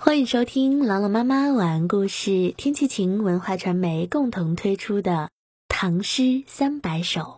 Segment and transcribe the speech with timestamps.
[0.00, 5.10] 欢迎收听朗朗妈妈晚安故事，天气晴文化传媒共同推出的
[5.66, 7.36] 《唐诗三百首》。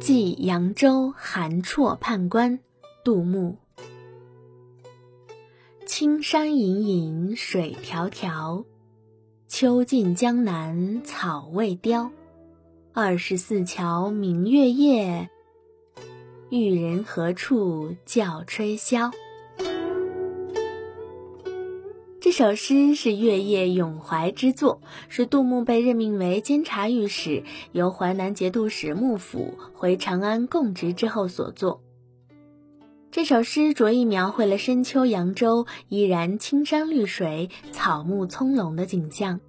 [0.00, 2.58] 寄扬州韩绰判官，
[3.04, 3.56] 杜牧。
[5.86, 8.64] 青山隐隐水迢迢，
[9.46, 12.10] 秋尽江南草未凋。
[12.92, 15.30] 二十四桥明月夜。
[16.48, 19.10] 玉人何处教吹箫？
[22.20, 27.42] 这首诗是月夜咏怀之作，是杜牧被任命为监察御史，
[27.72, 31.82] 由淮南节度使幕府回长安供职之后所作。
[33.10, 39.40] 这首诗着意描绘了深秋扬州依然青山绿水、草木葱茏的景象，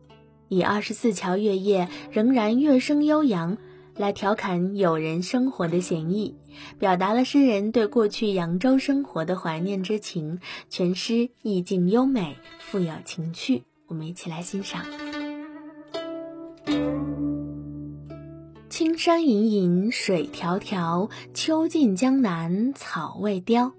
[0.47, 3.55] 以二十四桥月夜仍然乐声悠扬。
[3.97, 6.35] 来调侃友人生活的闲逸，
[6.77, 10.39] 表达了诗人对过去扬州生活的怀念之情。
[10.69, 13.63] 全诗意境优美，富有情趣。
[13.87, 14.85] 我们一起来欣赏：
[18.69, 23.73] 青山隐隐水迢迢，秋尽江南草未凋。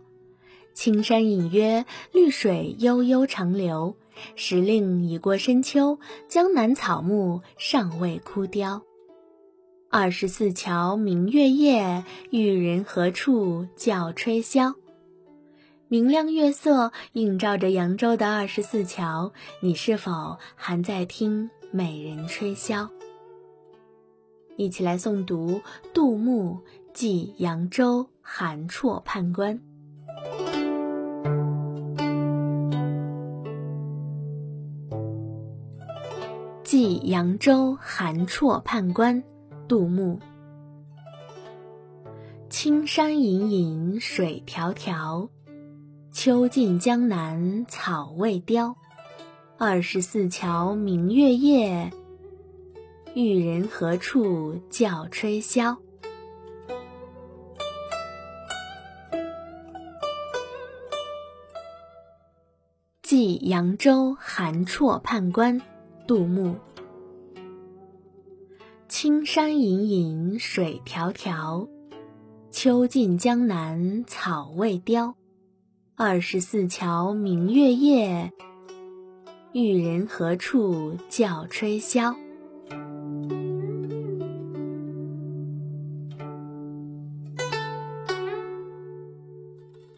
[0.75, 3.97] 青山隐约，绿水悠悠长流。
[4.35, 8.83] 时令已过深秋，江南草木尚未枯凋。
[9.91, 14.75] 二十四桥明月夜，玉人何处教吹箫？
[15.89, 22.91] 明亮月色映照着扬州的二十四桥，你是否还在听美人吹箫？
[24.59, 25.63] 一起来诵读
[25.95, 26.57] 杜牧
[26.93, 29.59] 《寄扬州韩绰判官》。
[36.63, 39.23] 《寄扬州韩绰判官》
[39.69, 40.19] 杜牧：
[42.49, 45.29] 青山隐隐水迢迢，
[46.11, 48.75] 秋尽江南草未凋。
[49.59, 51.93] 二十四桥明月夜，
[53.13, 55.77] 玉人何处教吹箫？
[63.03, 65.61] 寄扬州韩绰判官，
[66.07, 66.57] 杜牧。
[68.89, 71.69] 青山隐隐水迢迢，
[72.51, 75.15] 秋尽江南草未凋。
[75.95, 78.33] 二十四桥明月夜，
[79.53, 82.17] 玉人何处教吹箫？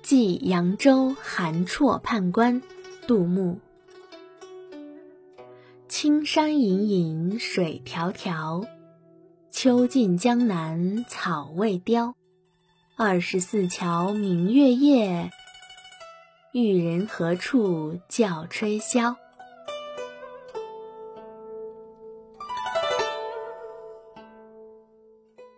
[0.03, 2.61] 寄扬州韩绰判官，
[3.07, 3.61] 杜牧。
[5.87, 8.67] 青山隐隐水迢迢。
[9.63, 12.15] 秋尽江南草未凋，
[12.97, 15.31] 二十四桥明月夜，
[16.55, 19.17] 玉人何处教吹箫？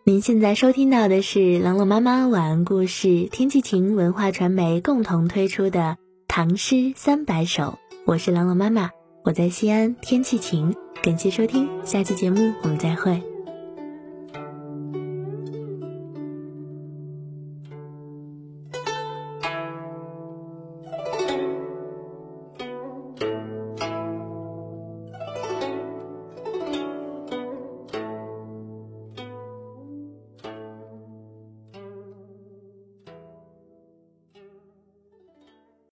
[0.02, 5.78] 您现在收听到的是朗朗妈妈晚安故事，天气晴文化传媒共同推出的
[6.26, 7.62] 《唐诗三百首》，
[8.04, 8.90] 我是朗朗妈妈，
[9.22, 10.74] 我在西安，天气晴，
[11.04, 13.31] 感谢收听，下期节目我们再会。